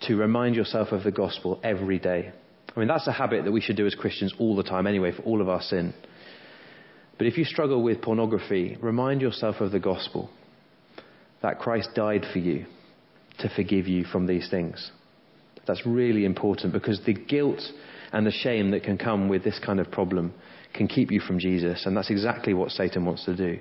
[0.02, 2.32] to remind yourself of the gospel every day.
[2.74, 5.12] I mean, that's a habit that we should do as Christians all the time anyway,
[5.12, 5.94] for all of our sin.
[7.16, 10.30] But if you struggle with pornography, remind yourself of the gospel
[11.42, 12.66] that Christ died for you
[13.38, 14.90] to forgive you from these things.
[15.66, 17.60] That's really important because the guilt
[18.12, 20.34] and the shame that can come with this kind of problem
[20.74, 23.58] can keep you from Jesus, and that's exactly what Satan wants to do.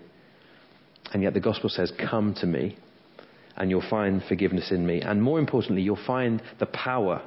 [1.13, 2.77] And yet the gospel says, Come to me,
[3.55, 5.01] and you'll find forgiveness in me.
[5.01, 7.21] And more importantly, you'll find the power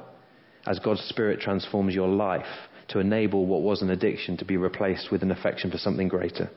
[0.65, 2.45] as God's Spirit transforms your life
[2.89, 6.49] to enable what was an addiction to be replaced with an affection for something greater.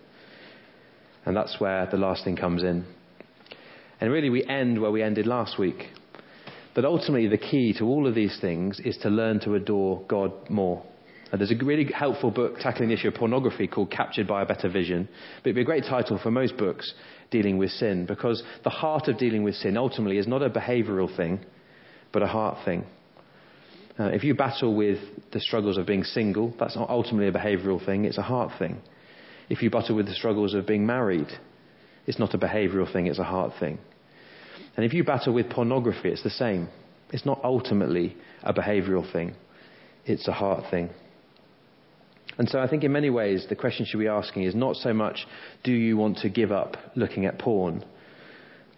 [1.24, 2.84] And that's where the last thing comes in.
[4.00, 5.88] And really, we end where we ended last week.
[6.74, 10.32] That ultimately, the key to all of these things is to learn to adore God
[10.48, 10.82] more.
[11.30, 14.46] And there's a really helpful book tackling the issue of pornography called Captured by a
[14.46, 15.08] Better Vision.
[15.42, 16.92] But it'd be a great title for most books
[17.30, 21.14] dealing with sin because the heart of dealing with sin ultimately is not a behavioral
[21.16, 21.40] thing,
[22.12, 22.84] but a heart thing.
[23.98, 24.98] Uh, if you battle with
[25.32, 28.80] the struggles of being single, that's not ultimately a behavioral thing, it's a heart thing.
[29.48, 31.28] If you battle with the struggles of being married,
[32.06, 33.78] It's not a behavioral thing, it's a heart thing.
[34.76, 36.68] And if you battle with pornography, it's the same.
[37.12, 39.34] It's not ultimately a behavioral thing,
[40.06, 40.90] it's a heart thing.
[42.40, 44.94] And so I think in many ways the question should be asking is not so
[44.94, 45.26] much
[45.62, 47.84] do you want to give up looking at porn,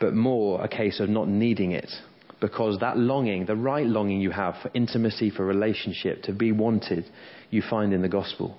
[0.01, 1.89] but more a case of not needing it.
[2.41, 7.05] Because that longing, the right longing you have for intimacy, for relationship, to be wanted,
[7.51, 8.59] you find in the gospel.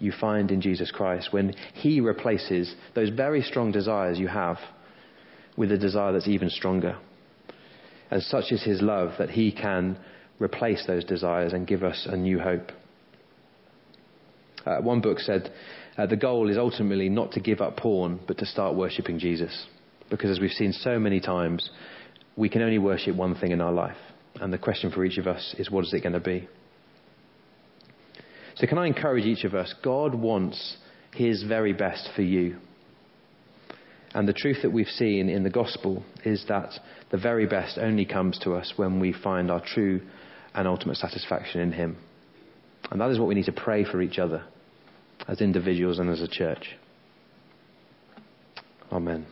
[0.00, 4.58] You find in Jesus Christ when He replaces those very strong desires you have
[5.56, 6.98] with a desire that's even stronger.
[8.10, 9.96] And such is His love that He can
[10.38, 12.70] replace those desires and give us a new hope.
[14.66, 15.52] Uh, one book said
[15.96, 19.66] uh, the goal is ultimately not to give up porn, but to start worshipping Jesus.
[20.10, 21.70] Because as we've seen so many times,
[22.36, 23.96] we can only worship one thing in our life.
[24.40, 26.48] And the question for each of us is what is it going to be?
[28.56, 29.72] So, can I encourage each of us?
[29.82, 30.76] God wants
[31.14, 32.56] His very best for you.
[34.14, 36.70] And the truth that we've seen in the gospel is that
[37.10, 40.00] the very best only comes to us when we find our true
[40.54, 41.96] and ultimate satisfaction in Him.
[42.90, 44.44] And that is what we need to pray for each other
[45.28, 46.76] as individuals and as a church.
[48.92, 49.26] Amen.